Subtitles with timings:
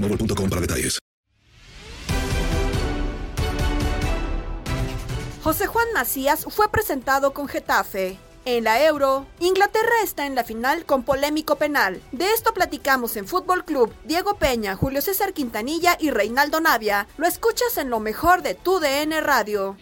[0.00, 0.98] boostmobile.com para detalles.
[5.42, 8.18] José Juan Macías fue presentado con Getafe.
[8.44, 12.00] En la Euro, Inglaterra está en la final con polémico penal.
[12.12, 13.92] De esto platicamos en Fútbol Club.
[14.04, 17.06] Diego Peña, Julio César Quintanilla y Reinaldo Navia.
[17.18, 19.76] Lo escuchas en lo mejor de tu DN Radio.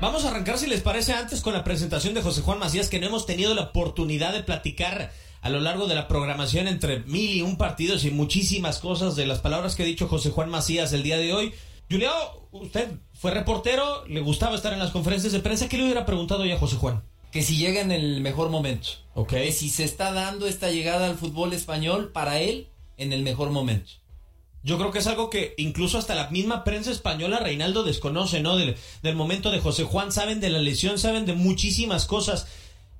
[0.00, 2.98] Vamos a arrancar, si les parece, antes con la presentación de José Juan Macías, que
[2.98, 7.36] no hemos tenido la oportunidad de platicar a lo largo de la programación entre mil
[7.36, 10.92] y un partidos y muchísimas cosas de las palabras que ha dicho José Juan Macías
[10.92, 11.52] el día de hoy.
[11.90, 12.12] Julián,
[12.52, 15.68] usted fue reportero, le gustaba estar en las conferencias de prensa.
[15.68, 17.02] ¿Qué le hubiera preguntado ya a José Juan?
[17.32, 18.88] Que si llega en el mejor momento.
[19.14, 19.30] Ok.
[19.30, 23.50] Que si se está dando esta llegada al fútbol español para él en el mejor
[23.50, 23.90] momento.
[24.62, 28.56] Yo creo que es algo que incluso hasta la misma prensa española, Reinaldo, desconoce, ¿no?
[28.56, 32.46] Del, del momento de José Juan, saben de la lesión, saben de muchísimas cosas.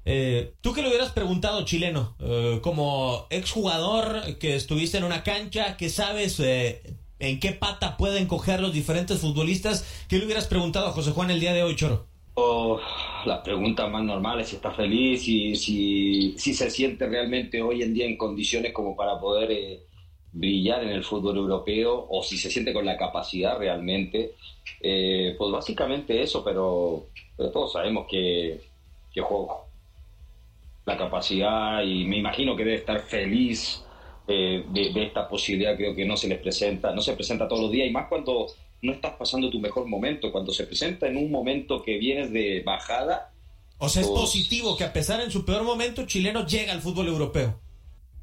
[0.04, 2.16] Eh, ¿Tú qué le hubieras preguntado, chileno?
[2.20, 6.82] Eh, como exjugador que estuviste en una cancha, que sabes eh,
[7.18, 11.30] en qué pata pueden coger los diferentes futbolistas, ¿qué le hubieras preguntado a José Juan
[11.30, 12.06] el día de hoy, Choro?
[12.34, 12.80] Oh,
[13.26, 18.06] las preguntas más normales, si está feliz, si, si, se siente realmente hoy en día
[18.06, 19.82] en condiciones como para poder
[20.32, 24.32] brillar en el fútbol europeo o si se siente con la capacidad realmente.
[24.80, 28.62] Pues básicamente eso, pero, pero todos sabemos que,
[29.12, 29.61] que juego
[30.84, 33.84] la capacidad y me imagino que debe estar feliz
[34.26, 37.62] eh, de, de, esta posibilidad, creo que no se les presenta, no se presenta todos
[37.62, 38.46] los días y más cuando
[38.82, 42.62] no estás pasando tu mejor momento, cuando se presenta en un momento que vienes de
[42.64, 43.32] bajada.
[43.78, 46.80] O sea, es pues, positivo que a pesar en su peor momento, chileno llega al
[46.80, 47.60] fútbol europeo.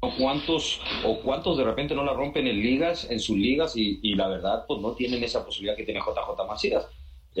[0.00, 4.00] O cuántos, o cuántos de repente no la rompen en ligas, en sus ligas, y,
[4.02, 6.86] y la verdad, pues no tienen esa posibilidad que tiene JJ Macías.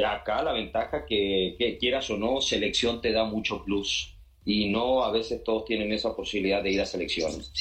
[0.06, 4.14] Acá la ventaja que, que quieras o no, selección te da mucho plus
[4.44, 7.52] y no a veces todos tienen esa posibilidad de ir a selecciones.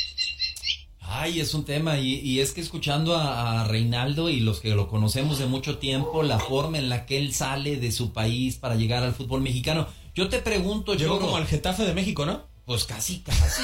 [1.01, 4.69] Ay, es un tema y, y es que escuchando a, a, Reinaldo y los que
[4.69, 8.57] lo conocemos de mucho tiempo, la forma en la que él sale de su país
[8.57, 12.25] para llegar al fútbol mexicano, yo te pregunto, Llegó Choro, como al Getafe de México,
[12.25, 12.45] ¿no?
[12.65, 13.63] Pues casi, casi.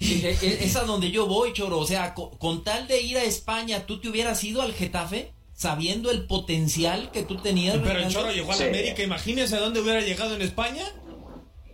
[0.00, 1.78] es a donde yo voy, Choro.
[1.78, 5.32] O sea, con, con tal de ir a España, ¿tú te hubieras ido al Getafe?
[5.54, 7.78] Sabiendo el potencial que tú tenías.
[7.84, 8.68] Pero el Choro llegó a la sí.
[8.68, 10.82] América, imagínese a dónde hubiera llegado en España.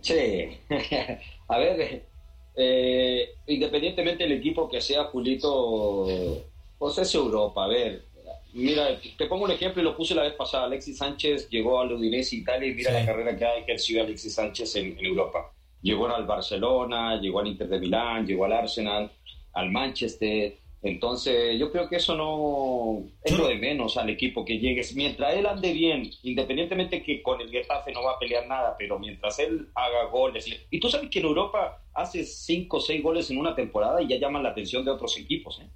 [0.01, 0.57] Sí,
[1.47, 2.03] a ver,
[2.55, 6.05] eh, independientemente del equipo que sea, Julito,
[6.77, 7.65] pues es Europa.
[7.65, 8.03] A ver,
[8.53, 8.87] mira,
[9.17, 10.65] te pongo un ejemplo y lo puse la vez pasada.
[10.65, 12.97] Alexis Sánchez llegó al Udinese Italia y mira sí.
[12.97, 15.51] la carrera que ha ejercido Alexis Sánchez en, en, Europa.
[15.81, 19.11] Llegó al Barcelona, llegó al Inter de Milán, llegó al Arsenal,
[19.53, 20.57] al Manchester.
[20.81, 24.81] Entonces, yo creo que eso no es lo de menos al equipo que llegue.
[24.95, 28.97] Mientras él ande bien, independientemente que con el Getafe no va a pelear nada, pero
[28.97, 30.45] mientras él haga goles.
[30.69, 34.07] Y tú sabes que en Europa hace 5 o 6 goles en una temporada y
[34.07, 35.59] ya llaman la atención de otros equipos.
[35.59, 35.67] ¿eh?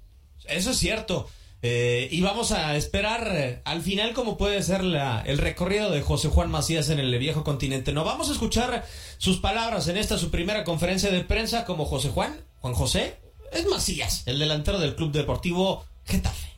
[0.48, 1.28] Eso es cierto.
[1.60, 6.02] Eh, y vamos a esperar eh, al final cómo puede ser la, el recorrido de
[6.02, 7.92] José Juan Macías en el viejo continente.
[7.92, 8.86] No vamos a escuchar
[9.18, 13.16] sus palabras en esta su primera conferencia de prensa como José Juan, Juan José,
[13.54, 16.48] es Macías, el delantero del Club Deportivo Getafe.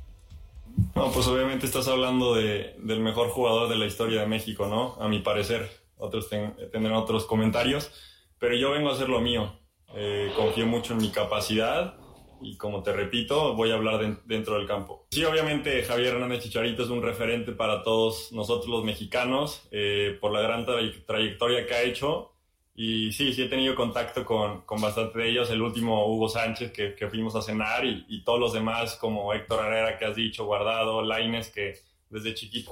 [0.94, 4.96] No, pues obviamente estás hablando de, del mejor jugador de la historia de México, ¿no?
[5.00, 7.90] A mi parecer, otros tendrán otros comentarios,
[8.38, 9.58] pero yo vengo a hacer lo mío.
[9.94, 11.96] Eh, confío mucho en mi capacidad
[12.42, 15.06] y como te repito, voy a hablar dentro del campo.
[15.10, 20.32] Sí, obviamente Javier Hernández Chicharito es un referente para todos nosotros los mexicanos eh, por
[20.32, 22.32] la gran trayectoria que ha hecho.
[22.76, 25.50] Y sí, sí he tenido contacto con, con bastante de ellos.
[25.50, 29.32] El último, Hugo Sánchez, que, que fuimos a cenar, y, y, todos los demás, como
[29.32, 31.74] Héctor Herrera, que has dicho, Guardado, Laines, que
[32.10, 32.70] desde chiquito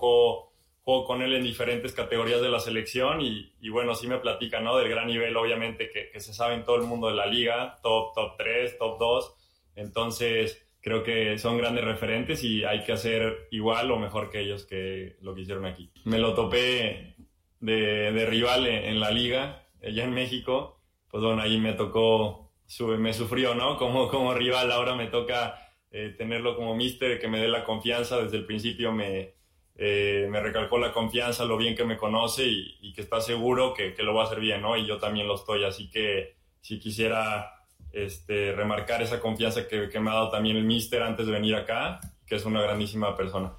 [0.83, 3.23] juego, con él en diferentes categorías de la selección.
[3.23, 4.77] Y, y, bueno, sí me platica, ¿no?
[4.77, 7.79] Del gran nivel, obviamente, que, que se sabe en todo el mundo de la liga,
[7.83, 9.35] top, top 3, top 2
[9.77, 14.65] entonces, creo que son grandes referentes y hay que hacer igual o mejor que ellos
[14.65, 15.91] que lo que hicieron aquí.
[16.05, 17.17] Me lo topé
[17.61, 22.51] de, de rival en, la liga, allá en México, pues bueno, ahí me tocó,
[22.99, 23.77] me sufrió, ¿no?
[23.77, 28.19] Como, como rival, ahora me toca eh, tenerlo como mister, que me dé la confianza,
[28.19, 29.35] desde el principio me,
[29.77, 33.75] eh, me recalcó la confianza, lo bien que me conoce y, y que está seguro
[33.75, 34.77] que, que, lo va a hacer bien, ¿no?
[34.77, 37.55] Y yo también lo estoy, así que si quisiera
[37.95, 42.01] este, remarcar esa confianza que, me ha dado también el Mister antes de venir acá,
[42.27, 43.53] que es una grandísima persona.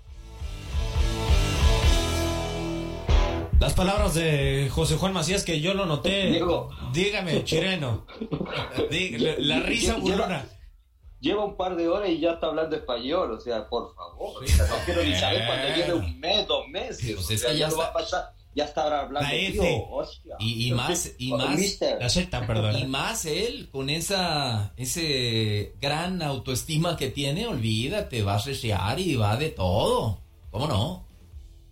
[3.65, 6.27] Las palabras de José Juan Macías que yo lo noté.
[6.27, 6.69] Diego.
[6.93, 8.05] Dígame, chireno.
[9.39, 10.47] la, risa burlona.
[11.19, 14.43] Lleva un par de horas y ya está hablando español, o sea, por favor.
[14.43, 17.15] no quiero ni saber cuando lleve un mes, dos meses.
[17.15, 19.27] Pues o sea, ya no va a pasar ya está hablando
[20.39, 21.79] Y, más y más
[22.47, 22.75] perdón.
[22.79, 29.15] y más él con esa ese gran autoestima que tiene olvídate va a resear y
[29.15, 30.21] va de todo
[30.51, 31.04] cómo no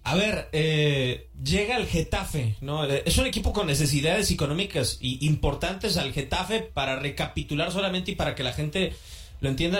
[0.03, 5.97] a ver eh, llega el Getafe no es un equipo con necesidades económicas y importantes
[5.97, 8.93] al Getafe para recapitular solamente y para que la gente
[9.39, 9.79] lo entienda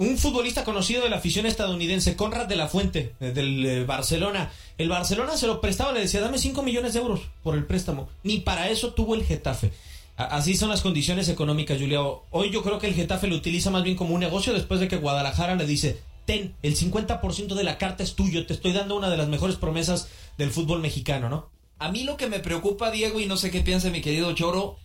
[0.00, 4.50] un futbolista conocido de la afición estadounidense, Conrad de la Fuente, eh, del eh, Barcelona.
[4.78, 8.08] El Barcelona se lo prestaba, le decía, dame 5 millones de euros por el préstamo.
[8.22, 9.72] Ni para eso tuvo el Getafe.
[10.16, 12.22] Así son las condiciones económicas, Julio.
[12.30, 14.88] Hoy yo creo que el Getafe lo utiliza más bien como un negocio después de
[14.88, 16.00] que Guadalajara le dice,
[16.34, 20.08] el 50% de la carta es tuyo, te estoy dando una de las mejores promesas
[20.38, 21.50] del fútbol mexicano, ¿no?
[21.78, 24.76] A mí lo que me preocupa, Diego, y no sé qué piensa mi querido Choro,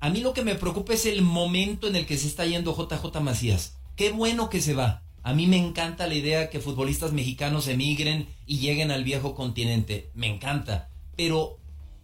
[0.00, 2.74] a mí lo que me preocupa es el momento en el que se está yendo
[2.74, 5.02] JJ Macías Qué bueno que se va.
[5.22, 10.10] A mí me encanta la idea que futbolistas mexicanos emigren y lleguen al viejo continente.
[10.14, 10.88] Me encanta.
[11.16, 11.58] Pero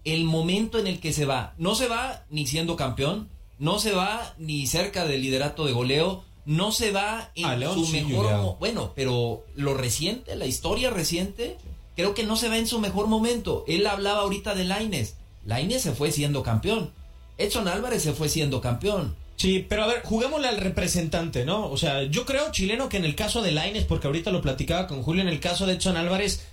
[0.05, 3.93] el momento en el que se va, no se va ni siendo campeón, no se
[3.93, 9.45] va ni cerca del liderato de goleo, no se va en su mejor bueno, pero
[9.57, 11.59] lo reciente, la historia reciente,
[11.97, 13.65] creo que no se va en su mejor momento.
[13.67, 15.17] Él hablaba ahorita de Laines.
[15.45, 16.93] Laines se fue siendo campeón.
[17.37, 19.17] Edson Álvarez se fue siendo campeón.
[19.35, 21.69] Sí, pero a ver, juguémosle al representante, ¿no?
[21.69, 24.87] O sea, yo creo, chileno, que en el caso de Laines, porque ahorita lo platicaba
[24.87, 26.47] con Julio, en el caso de Edson Álvarez,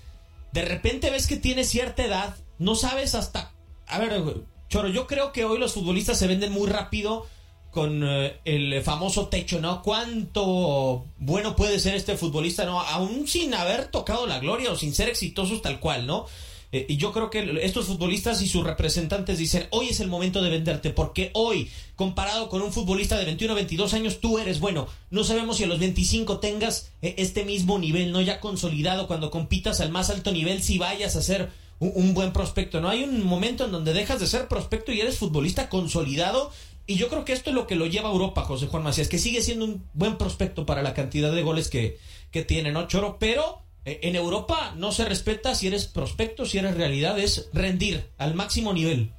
[0.51, 3.53] de repente ves que tiene cierta edad, no sabes hasta...
[3.87, 4.21] A ver,
[4.69, 7.27] Choro, yo creo que hoy los futbolistas se venden muy rápido
[7.73, 9.81] con eh, el famoso techo, ¿no?
[9.81, 12.79] ¿Cuánto bueno puede ser este futbolista, ¿no?
[12.79, 16.27] Aún sin haber tocado la gloria o sin ser exitosos tal cual, ¿no?
[16.71, 20.43] Eh, y yo creo que estos futbolistas y sus representantes dicen, hoy es el momento
[20.43, 24.59] de venderte, porque hoy, comparado con un futbolista de 21 o 22 años, tú eres
[24.59, 24.87] bueno.
[25.09, 28.21] No sabemos si a los 25 tengas eh, este mismo nivel, ¿no?
[28.21, 31.49] Ya consolidado, cuando compitas al más alto nivel, si vayas a ser
[31.79, 32.89] un, buen prospecto, ¿no?
[32.89, 36.51] Hay un momento en donde dejas de ser prospecto y eres futbolista consolidado.
[36.85, 39.07] Y yo creo que esto es lo que lo lleva a Europa, José Juan Macías,
[39.07, 41.97] que sigue siendo un buen prospecto para la cantidad de goles que,
[42.31, 43.17] que tiene, ¿no, Choro?
[43.19, 48.09] Pero eh, en Europa no se respeta si eres prospecto, si eres realidad, es rendir
[48.17, 49.11] al máximo nivel.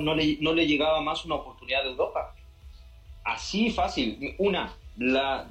[0.00, 2.34] No le, no le llegaba más una oportunidad de Europa.
[3.24, 4.34] Así fácil.
[4.38, 5.48] Una, la,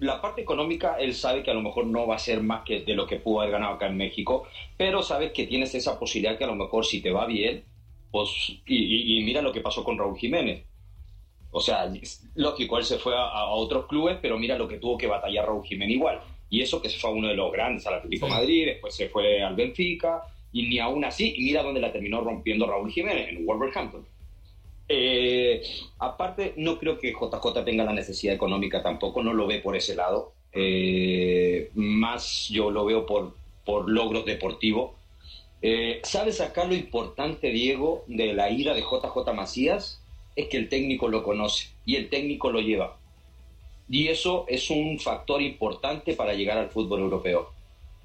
[0.00, 2.80] la parte económica, él sabe que a lo mejor no va a ser más que
[2.80, 4.44] de lo que pudo haber ganado acá en México,
[4.76, 7.64] pero sabes que tienes esa posibilidad que a lo mejor si te va bien,
[8.10, 8.30] pues,
[8.66, 10.64] y, mira lo que pasó con Raúl Jiménez.
[11.52, 11.90] O sea,
[12.34, 15.46] lógico, él se fue a, a, otros clubes, pero mira lo que tuvo que batallar
[15.46, 16.20] Raúl Jiménez igual.
[16.48, 18.94] Y eso que se fue a uno de los grandes, al Atlético de Madrid, después
[18.94, 22.90] se fue al Benfica, y ni aún así, y mira dónde la terminó rompiendo Raúl
[22.90, 24.04] Jiménez, en Wolverhampton.
[24.88, 25.62] Eh,
[25.98, 29.94] aparte, no creo que JJ tenga la necesidad económica tampoco, no lo ve por ese
[29.94, 30.32] lado.
[30.52, 34.92] Eh, más yo lo veo por, por logros deportivos.
[35.62, 40.02] Eh, ¿Sabes acá lo importante, Diego, de la ida de JJ Macías?
[40.36, 42.96] Es que el técnico lo conoce y el técnico lo lleva.
[43.88, 47.50] Y eso es un factor importante para llegar al fútbol europeo.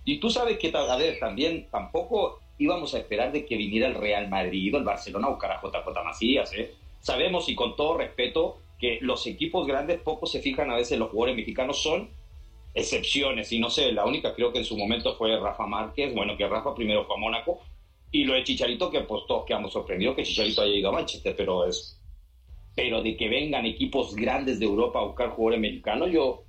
[0.04, 3.96] Y tú sabes que, a ver, también tampoco íbamos a esperar de que viniera el
[3.96, 6.54] Real Madrid o el Barcelona a buscar a JJ Macías.
[6.54, 6.74] ¿eh?
[7.02, 11.10] Sabemos y con todo respeto que los equipos grandes poco se fijan a veces los
[11.10, 12.10] jugadores mexicanos son
[12.74, 16.36] excepciones y no sé, la única creo que en su momento fue Rafa Márquez, bueno
[16.36, 17.62] que Rafa primero fue a Mónaco
[18.12, 21.34] y lo de Chicharito que pues todos quedamos sorprendidos que Chicharito haya ido a Manchester,
[21.38, 21.95] pero es
[22.76, 26.44] pero de que vengan equipos grandes de Europa a buscar jugadores mexicanos, yo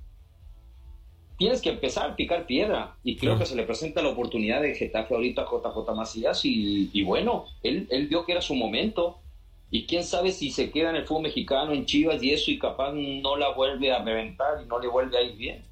[1.37, 2.97] tienes que empezar a picar piedra.
[3.03, 6.89] Y creo que se le presenta la oportunidad de Getafe ahorita a JJ Macías y,
[6.91, 9.19] y bueno, él, él, vio que era su momento.
[9.69, 12.59] Y quién sabe si se queda en el fútbol mexicano, en Chivas y eso, y
[12.59, 15.63] capaz no la vuelve a reventar y no le vuelve a ir bien.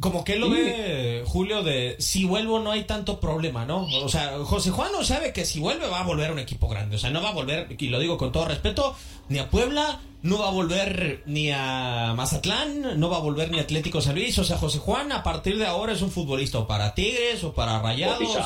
[0.00, 3.86] Como que él lo ve, Julio, de si vuelvo no hay tanto problema, ¿no?
[4.02, 6.68] O sea, José Juan no sabe que si vuelve va a volver a un equipo
[6.68, 6.96] grande.
[6.96, 8.96] O sea, no va a volver, y lo digo con todo respeto,
[9.28, 13.60] ni a Puebla, no va a volver ni a Mazatlán, no va a volver ni
[13.60, 14.36] a Atlético San Luis.
[14.38, 17.52] O sea, José Juan a partir de ahora es un futbolista o para Tigres o
[17.52, 18.36] para Rayados.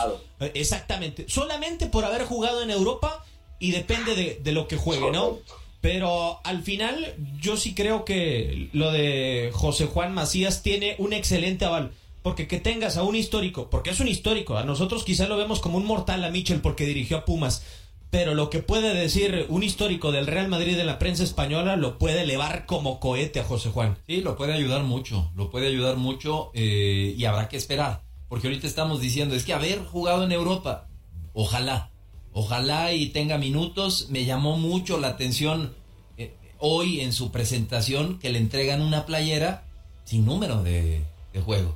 [0.52, 1.24] Exactamente.
[1.28, 3.24] Solamente por haber jugado en Europa
[3.58, 5.38] y depende de, de lo que juegue, ¿no?
[5.80, 11.64] Pero al final yo sí creo que lo de José Juan Macías tiene un excelente
[11.64, 11.92] aval.
[12.22, 15.60] Porque que tengas a un histórico, porque es un histórico, a nosotros quizá lo vemos
[15.60, 17.62] como un mortal a Michel porque dirigió a Pumas,
[18.10, 21.96] pero lo que puede decir un histórico del Real Madrid en la prensa española lo
[21.96, 23.98] puede elevar como cohete a José Juan.
[24.06, 28.48] Sí, lo puede ayudar mucho, lo puede ayudar mucho eh, y habrá que esperar, porque
[28.48, 30.88] ahorita estamos diciendo, es que haber jugado en Europa,
[31.34, 31.90] ojalá,
[32.38, 34.10] Ojalá y tenga minutos.
[34.10, 35.74] Me llamó mucho la atención
[36.16, 39.64] eh, hoy en su presentación que le entregan una playera
[40.04, 41.02] sin número de,
[41.44, 41.74] juego.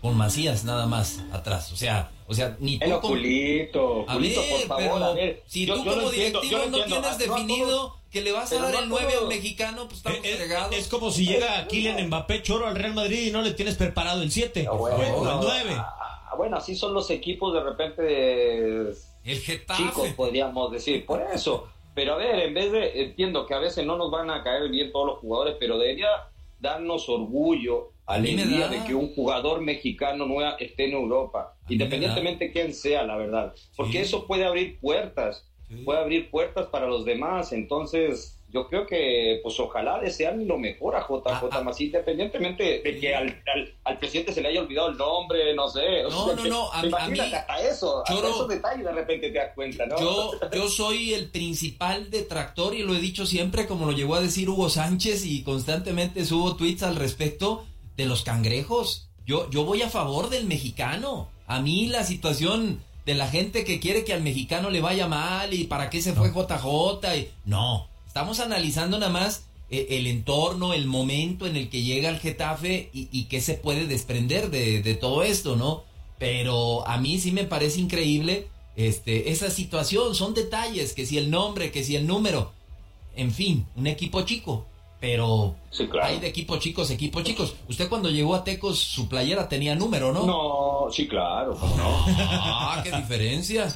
[0.00, 1.70] Con Macías nada más atrás.
[1.72, 2.86] O sea, o sea, ni tú.
[2.86, 3.08] como...
[3.08, 5.42] Julito, Julito, por favor, a ver.
[5.46, 9.20] Si tú como directivo no tienes definido que le vas a dar el 9 a
[9.20, 10.74] un mexicano, pues estamos es, fregados.
[10.76, 14.22] Es como si llega Kylian Mbappé Choro al Real Madrid y no le tienes preparado
[14.22, 15.74] el 7 ah, bueno, o el 9.
[15.76, 19.82] Ah, bueno, así son los equipos de repente de el Getafe.
[19.82, 21.04] chicos, podríamos decir.
[21.06, 21.68] Por eso.
[21.94, 24.68] Pero a ver, en vez de, entiendo que a veces no nos van a caer
[24.70, 26.08] bien todos los jugadores, pero debería
[26.60, 32.74] darnos orgullo, alegría de que un jugador mexicano nueva esté en Europa, independientemente de quién
[32.74, 33.54] sea, la verdad.
[33.76, 35.48] Porque eso puede abrir puertas,
[35.84, 37.52] puede abrir puertas para los demás.
[37.52, 41.72] Entonces, yo creo que, pues ojalá desean lo mejor a JJ ah, ah.
[41.78, 43.42] independientemente de que al,
[43.84, 46.02] al, presidente se le haya olvidado el nombre, no sé.
[46.02, 49.54] No, no, no, a, a mí, hasta eso, hasta esos detalles de repente te das
[49.54, 50.00] cuenta, ¿no?
[50.00, 54.20] Yo, yo soy el principal detractor y lo he dicho siempre, como lo llegó a
[54.20, 57.66] decir Hugo Sánchez y constantemente subo tweets al respecto
[57.96, 59.10] de los cangrejos.
[59.26, 61.28] Yo, yo voy a favor del mexicano.
[61.46, 65.54] A mí la situación de la gente que quiere que al mexicano le vaya mal
[65.54, 70.74] y para qué se fue JJ y no Estamos analizando nada más eh, el entorno,
[70.74, 74.82] el momento en el que llega el Getafe y, y qué se puede desprender de,
[74.82, 75.84] de, todo esto, ¿no?
[76.18, 80.16] Pero a mí sí me parece increíble este, esa situación.
[80.16, 82.50] Son detalles, que si el nombre, que si el número.
[83.14, 84.66] En fin, un equipo chico.
[84.98, 85.54] Pero
[86.02, 87.54] hay de equipos chicos, equipos chicos.
[87.68, 90.26] Usted cuando llegó a Tecos, su playera tenía número, ¿no?
[90.26, 91.56] No, sí, claro.
[91.76, 92.04] no?
[92.08, 93.72] ah, qué diferencia.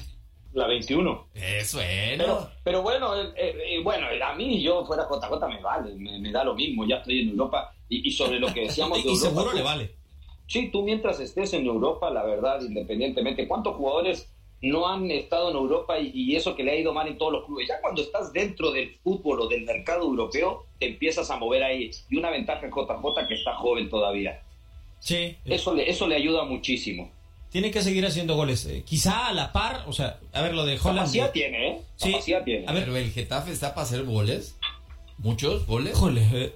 [0.55, 1.27] La 21.
[1.35, 2.17] Eso es.
[2.17, 6.45] Pero, pero bueno, eh, eh, bueno, a mí yo fuera JJ me vale, me, da
[6.45, 9.29] lo mismo, ya estoy en Europa y, sobre lo que decíamos de y Europa.
[9.29, 9.91] seguro le vale.
[10.47, 14.31] Sí, tú mientras estés en Europa, la verdad, independientemente, ¿cuántos jugadores
[14.61, 17.47] no han estado en Europa y, eso que le ha ido mal en todos los
[17.47, 17.67] clubes?
[17.67, 21.91] Ya cuando estás dentro del fútbol o del mercado europeo, te empiezas a mover ahí.
[22.09, 24.41] Y una ventaja en JJ que está joven todavía.
[25.01, 25.37] Sí.
[25.45, 27.11] Eso le, eso le ayuda muchísimo
[27.55, 28.67] tiene que seguir haciendo goles.
[28.67, 30.99] Eh, quizá a la par, o sea, a ver, lo de Holland.
[30.99, 31.81] Capacidad tiene, ¿eh?
[31.95, 32.13] Sí.
[32.45, 32.67] tiene.
[32.67, 34.57] A ver, pero el Getafe está para hacer goles.
[35.19, 35.97] Muchos goles.
[36.03, 36.53] Eh,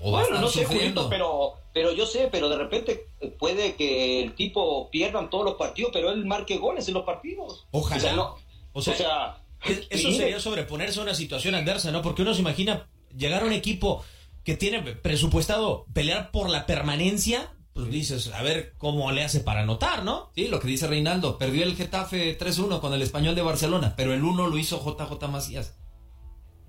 [0.00, 3.06] o bueno, no sé, Julito, pero, pero yo sé, pero de repente
[3.38, 7.66] puede que el tipo pierdan todos los partidos, pero él marque goles en los partidos.
[7.70, 7.98] Ojalá.
[7.98, 8.36] O sea, no,
[8.72, 9.42] o sea,
[9.90, 12.00] eso sería sobreponerse a una situación adversa, ¿no?
[12.00, 14.02] Porque uno se imagina llegar a un equipo
[14.42, 19.62] que tiene presupuestado pelear por la permanencia pues dices, a ver cómo le hace para
[19.62, 20.30] anotar, ¿no?
[20.34, 24.14] Sí, lo que dice Reinaldo, perdió el Getafe 3-1 con el Español de Barcelona, pero
[24.14, 25.74] el 1 lo hizo JJ Macías.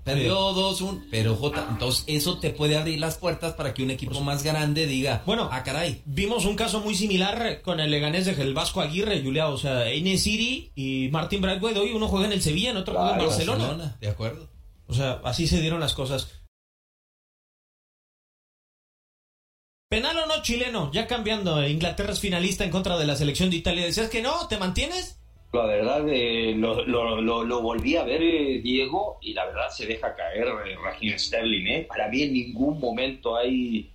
[0.03, 4.21] Perdió 2-1, pero J, entonces eso te puede abrir las puertas para que un equipo
[4.21, 6.03] más grande diga, bueno, ah, caray.
[6.05, 9.85] Vimos un caso muy similar con el Leganés de el Vasco Aguirre, Julia, o sea,
[10.17, 13.97] City y Martin Bradway, hoy uno juega en el Sevilla, en otro juega en Barcelona.
[13.99, 14.47] De acuerdo.
[14.87, 16.34] O sea, así se dieron las cosas.
[19.87, 23.57] Penal o no chileno, ya cambiando, Inglaterra es finalista en contra de la selección de
[23.57, 23.85] Italia.
[23.85, 24.47] ¿Decías que no?
[24.47, 25.21] ¿Te mantienes?
[25.53, 30.47] La verdad, eh, lo, volví a ver, eh, Diego, y la verdad se deja caer
[30.47, 31.67] eh, Raheem Sterling.
[31.67, 31.85] ¿eh?
[31.87, 33.91] Para mí en ningún momento hay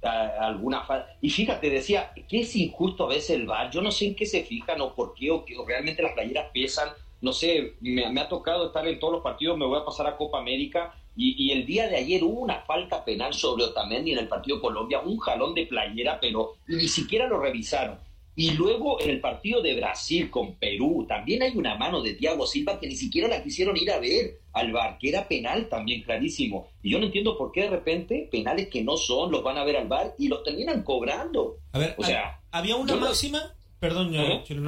[0.00, 1.16] alguna falta.
[1.20, 3.68] Y fíjate, decía que es injusto a veces el VAR.
[3.72, 6.50] Yo no sé en qué se fijan o por qué, o, que, realmente las playeras
[6.54, 6.88] pesan.
[7.20, 10.16] No sé, me, ha tocado estar en todos los partidos, me voy a pasar a
[10.16, 10.94] Copa América.
[11.16, 14.60] Y, y, el día de ayer hubo una falta penal sobre Otamendi en el partido
[14.60, 17.98] Colombia, un jalón de playera, pero ni siquiera lo revisaron.
[18.34, 22.46] Y luego en el partido de Brasil con Perú también hay una mano de Thiago
[22.46, 26.02] Silva que ni siquiera la quisieron ir a ver al bar, que era penal también
[26.02, 26.68] clarísimo.
[26.82, 29.64] Y yo no entiendo por qué de repente penales que no son los van a
[29.64, 31.58] ver al bar y los terminan cobrando.
[31.72, 34.14] A ver, o sea, había una máxima, perdón,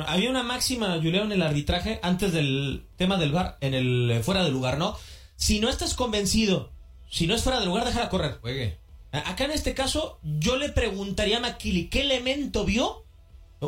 [0.06, 4.22] había una máxima, Julián, en el arbitraje antes del tema del bar, en el eh,
[4.22, 4.94] fuera de lugar, ¿no?
[5.37, 6.73] Si no estás convencido,
[7.11, 8.38] si no es fuera de lugar, déjala correr.
[8.41, 8.79] Juegue.
[9.12, 13.05] Acá en este caso, yo le preguntaría a Makili, ¿qué elemento vio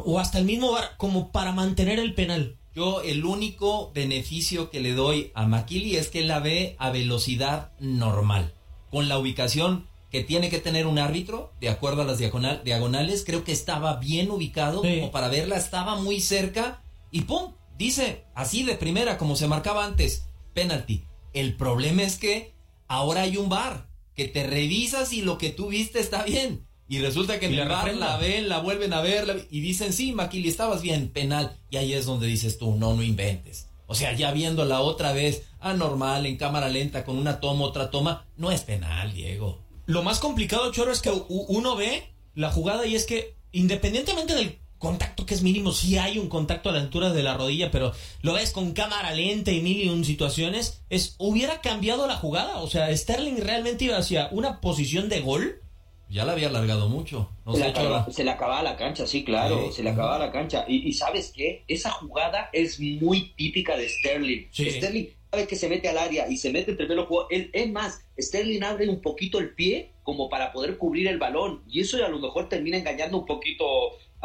[0.04, 2.56] o hasta el mismo bar como para mantener el penal.
[2.74, 7.72] Yo el único beneficio que le doy a Makili es que la ve a velocidad
[7.78, 8.52] normal,
[8.90, 13.44] con la ubicación que tiene que tener un árbitro, de acuerdo a las diagonales, creo
[13.44, 17.54] que estaba bien ubicado, como para verla, estaba muy cerca, y ¡pum!
[17.76, 21.04] Dice, así de primera, como se marcaba antes, penalti.
[21.36, 22.54] El problema es que
[22.88, 26.66] ahora hay un bar, que te revisas y lo que tú viste está bien.
[26.88, 30.12] Y resulta que en el bar la ven, la vuelven a ver y dicen, sí,
[30.12, 31.54] Maquili, estabas bien, penal.
[31.68, 33.68] Y ahí es donde dices tú, no, no inventes.
[33.86, 38.24] O sea, ya viéndola otra vez, anormal, en cámara lenta, con una toma, otra toma,
[38.38, 39.60] no es penal, Diego.
[39.84, 44.58] Lo más complicado, Choro, es que uno ve la jugada y es que, independientemente del
[44.86, 47.92] contacto que es mínimo, sí hay un contacto a la altura de la rodilla, pero
[48.22, 52.58] lo ves con cámara lenta y mil y un situaciones, es, hubiera cambiado la jugada.
[52.58, 55.60] O sea, Sterling realmente iba hacia una posición de gol
[56.08, 57.28] ya la había alargado mucho.
[57.52, 59.72] se, le acababa, la cancha, sí, claro.
[59.72, 60.64] Se le acababa la cancha.
[60.68, 61.64] Y, ¿sabes qué?
[61.66, 64.46] Esa jugada es muy típica de Sterling.
[64.52, 67.48] Sterling sabe que se mete al área y se mete entre los jugadores.
[67.52, 71.64] Es más, Sterling abre un poquito el pie como para poder cubrir el balón.
[71.68, 73.64] Y eso a lo mejor termina engañando un poquito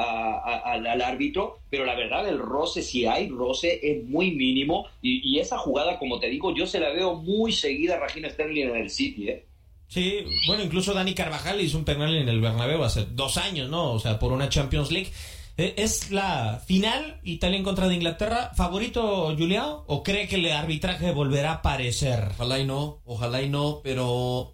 [0.01, 5.57] al árbitro, pero la verdad el roce, si hay roce, es muy mínimo y, esa
[5.57, 8.89] jugada, como te digo, yo se la veo muy seguida a Regina Sterling en el
[8.89, 9.45] City, ¿eh?
[9.87, 13.91] Sí, bueno, incluso Dani Carvajal hizo un penal en el Bernabéu hace dos años, ¿no?
[13.91, 15.11] O sea, por una Champions League.
[15.57, 18.51] Eh, ¿Es la final Italia en contra de Inglaterra?
[18.55, 19.79] ¿Favorito Julián?
[19.87, 22.29] ¿O cree que el arbitraje volverá a aparecer?
[22.35, 24.53] Ojalá y no, ojalá y no, pero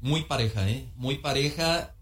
[0.00, 0.86] muy pareja, ¿eh?
[0.96, 1.94] Muy pareja.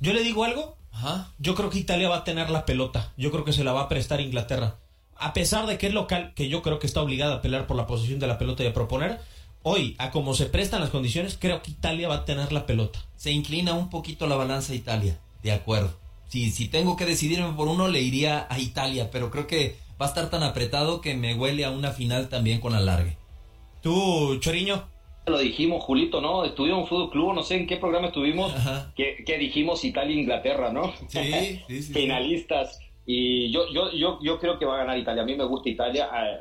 [0.00, 0.77] ¿Yo le digo algo?
[0.92, 1.32] Ajá.
[1.38, 3.12] Yo creo que Italia va a tener la pelota.
[3.16, 4.76] Yo creo que se la va a prestar Inglaterra.
[5.16, 7.76] A pesar de que es local, que yo creo que está obligada a pelear por
[7.76, 9.20] la posición de la pelota y a proponer,
[9.62, 13.00] hoy, a como se prestan las condiciones, creo que Italia va a tener la pelota.
[13.16, 15.98] Se inclina un poquito la balanza a Italia, de acuerdo.
[16.28, 20.06] Si, si tengo que decidirme por uno, le iría a Italia, pero creo que va
[20.06, 23.16] a estar tan apretado que me huele a una final también con alargue.
[23.82, 24.84] ¿Tú, Choriño?
[25.28, 26.44] Lo dijimos, Julito, ¿no?
[26.44, 28.52] Estuvimos en Fútbol Club, no sé en qué programa estuvimos,
[28.96, 30.92] que, dijimos Italia-Inglaterra, ¿no?
[31.08, 31.92] Sí, sí, sí.
[31.92, 32.80] Finalistas.
[33.06, 35.22] Y yo, yo, yo, yo creo que va a ganar Italia.
[35.22, 36.10] A mí me gusta Italia.
[36.14, 36.38] Eh,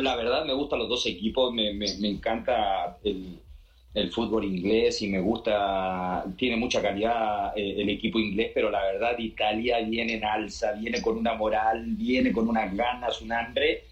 [0.00, 3.38] la verdad me gustan los dos equipos, me, me, encanta el,
[3.94, 8.82] el, fútbol inglés y me gusta, tiene mucha calidad eh, el equipo inglés, pero la
[8.82, 13.84] verdad Italia viene en alza, viene con una moral, viene con unas ganas, un hambre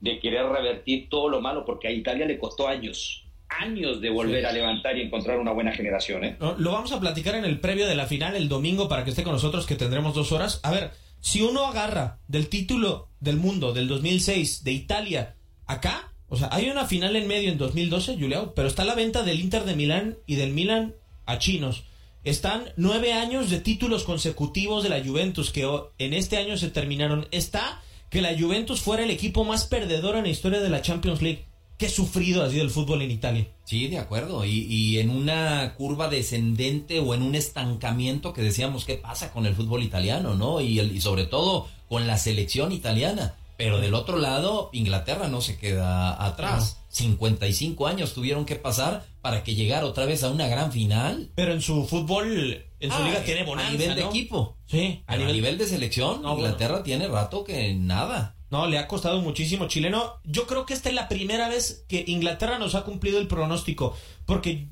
[0.00, 3.23] de querer revertir todo lo malo, porque a Italia le costó años,
[3.60, 6.24] años de volver a levantar y encontrar una buena generación.
[6.24, 6.36] ¿eh?
[6.58, 9.22] Lo vamos a platicar en el previo de la final el domingo para que esté
[9.22, 10.60] con nosotros, que tendremos dos horas.
[10.62, 15.36] A ver, si uno agarra del título del mundo del 2006 de Italia
[15.66, 19.22] acá, o sea, hay una final en medio en 2012, Juliao, pero está la venta
[19.22, 20.94] del Inter de Milán y del Milan
[21.26, 21.84] a chinos.
[22.24, 27.28] Están nueve años de títulos consecutivos de la Juventus que en este año se terminaron.
[27.30, 31.20] Está que la Juventus fuera el equipo más perdedor en la historia de la Champions
[31.20, 31.46] League.
[31.84, 33.46] Qué sufrido ha sido el fútbol en Italia.
[33.64, 34.46] Sí, de acuerdo.
[34.46, 39.44] Y, y, en una curva descendente o en un estancamiento que decíamos qué pasa con
[39.44, 40.62] el fútbol italiano, ¿no?
[40.62, 43.34] Y, el, y sobre todo con la selección italiana.
[43.58, 46.78] Pero del otro lado, Inglaterra no se queda atrás.
[46.88, 51.32] 55 años tuvieron que pasar para que llegara otra vez a una gran final.
[51.34, 54.56] Pero en su fútbol, en su ah, liga tiene bonanza, A nivel de equipo.
[54.66, 55.02] Sí.
[55.06, 55.58] A, nivel...
[55.58, 58.33] de selección, Inglaterra tiene rato que nada.
[58.50, 60.20] No, le ha costado muchísimo chileno.
[60.24, 63.96] Yo creo que esta es la primera vez que Inglaterra nos ha cumplido el pronóstico.
[64.26, 64.68] Porque,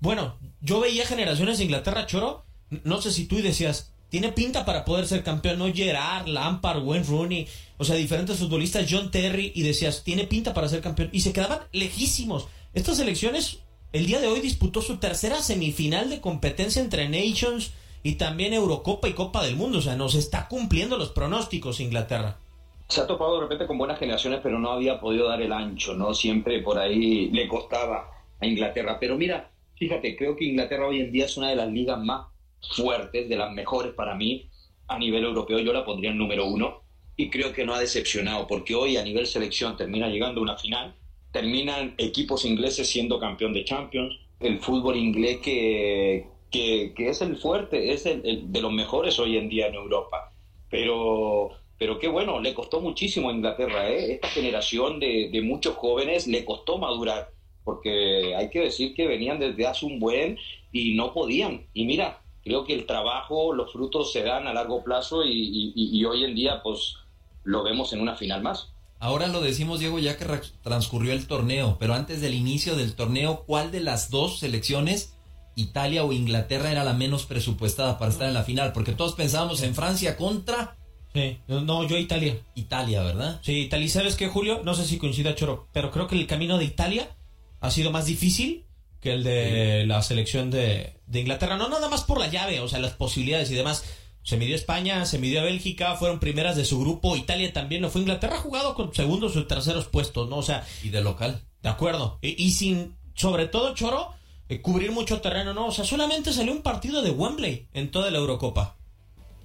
[0.00, 2.44] bueno, yo veía generaciones de Inglaterra, Choro.
[2.84, 7.04] No sé si tú decías, tiene pinta para poder ser campeón, no Gerard, Lampard, Wayne
[7.06, 11.20] Rooney, o sea, diferentes futbolistas, John Terry, y decías, tiene pinta para ser campeón, y
[11.20, 12.46] se quedaban lejísimos.
[12.72, 13.58] Estas selecciones,
[13.92, 19.08] el día de hoy disputó su tercera semifinal de competencia entre Nations y también Eurocopa
[19.08, 19.78] y Copa del Mundo.
[19.78, 22.38] O sea, nos está cumpliendo los pronósticos Inglaterra.
[22.88, 25.94] Se ha topado de repente con buenas generaciones, pero no había podido dar el ancho,
[25.94, 26.14] ¿no?
[26.14, 28.98] Siempre por ahí le costaba a Inglaterra.
[29.00, 32.26] Pero mira, fíjate, creo que Inglaterra hoy en día es una de las ligas más
[32.76, 34.48] fuertes, de las mejores para mí
[34.88, 35.58] a nivel europeo.
[35.58, 36.82] Yo la pondría en número uno
[37.16, 40.94] y creo que no ha decepcionado, porque hoy a nivel selección termina llegando una final,
[41.32, 47.92] terminan equipos ingleses siendo campeón de Champions, el fútbol inglés que, que, es el fuerte,
[47.92, 50.32] es el, de los mejores hoy en día en Europa.
[50.70, 54.14] Pero, pero qué bueno, le costó muchísimo a Inglaterra, ¿eh?
[54.14, 57.30] esta generación de, muchos jóvenes le costó madurar,
[57.64, 60.38] porque hay que decir que venían desde hace un buen
[60.72, 61.66] y no podían.
[61.74, 66.04] Y mira, creo que el trabajo, los frutos se dan a largo plazo y, y
[66.04, 66.96] hoy en día pues
[67.44, 68.72] lo vemos en una final más.
[68.98, 70.24] Ahora lo decimos, Diego, ya que
[70.62, 75.16] transcurrió el torneo, pero antes del inicio del torneo, ¿cuál de las dos selecciones
[75.56, 79.62] Italia o Inglaterra era la menos presupuestada para estar en la final, porque todos pensábamos
[79.62, 80.76] en Francia contra...
[81.14, 82.38] Sí, no, yo Italia.
[82.54, 83.40] Italia, ¿verdad?
[83.42, 83.88] Sí, Italia.
[83.88, 84.60] ¿Sabes qué, Julio?
[84.64, 87.08] No sé si coincida, Choro, pero creo que el camino de Italia
[87.60, 88.64] ha sido más difícil
[89.00, 91.56] que el de la selección de, de Inglaterra.
[91.56, 93.84] No nada más por la llave, o sea, las posibilidades y demás.
[94.22, 97.16] Se midió España, se midió Bélgica, fueron primeras de su grupo.
[97.16, 98.00] Italia también no fue.
[98.00, 100.38] Inglaterra ha jugado con segundos o terceros puestos, ¿no?
[100.38, 100.66] O sea.
[100.82, 101.42] Y de local.
[101.62, 102.18] De acuerdo.
[102.20, 104.16] y sin, sobre todo, Choro,
[104.48, 108.10] eh, cubrir mucho terreno, no, o sea, solamente salió un partido de Wembley en toda
[108.10, 108.76] la Eurocopa.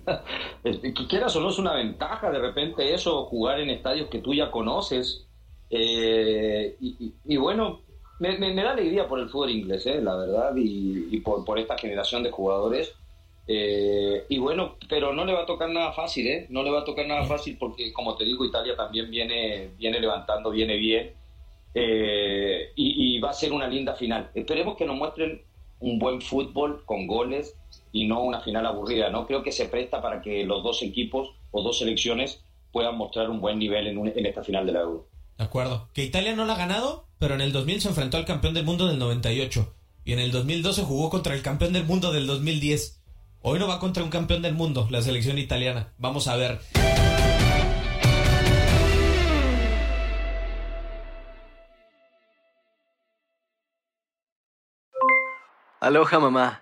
[0.64, 4.34] que quieras o no es una ventaja de repente eso, jugar en estadios que tú
[4.34, 5.28] ya conoces.
[5.70, 7.82] Eh, y, bueno,
[8.20, 12.32] me, da alegría por el fútbol inglés, eh, la verdad, y, por, esta generación de
[12.32, 12.94] jugadores.
[13.48, 16.48] y bueno, pero no le va a tocar nada fácil, ¿eh?
[16.50, 20.00] No le va a tocar nada fácil porque, como te digo, Italia también viene, viene
[20.00, 21.22] levantando, viene bien.
[21.74, 24.30] Eh, y, va a ser una linda final.
[24.34, 25.42] Esperemos que nos muestren
[25.80, 27.58] un buen fútbol con goles
[27.92, 29.10] y no una final aburrida.
[29.10, 33.30] No creo que se presta para que los dos equipos o dos selecciones puedan mostrar
[33.30, 35.08] un buen nivel en, esta final de la Euro.
[35.38, 35.90] De acuerdo.
[35.94, 38.66] Que Italia no la ha ganado, pero en el 2000 se enfrentó al campeón del
[38.66, 39.74] mundo del 98
[40.04, 43.02] y en el 2012 jugó contra el campeón del mundo del 2010.
[43.42, 45.94] Hoy no va contra un campeón del mundo, la selección italiana.
[45.98, 46.60] Vamos a ver.
[55.80, 56.62] Aloha mamá,